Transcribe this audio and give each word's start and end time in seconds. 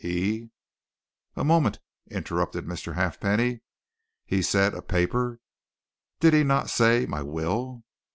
He" 0.03 0.49
"A 1.35 1.43
moment," 1.43 1.77
interrupted 2.09 2.65
Mr. 2.65 2.95
Halfpenny. 2.95 3.61
"He 4.25 4.41
said 4.41 4.73
'a 4.73 4.81
paper.' 4.81 5.39
Did 6.19 6.33
he 6.33 6.43
not 6.43 6.71
say 6.71 7.05
'my 7.05 7.21
will'?" 7.21 7.83